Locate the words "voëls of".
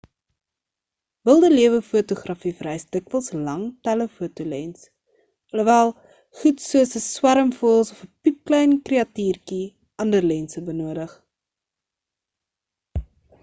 7.59-8.01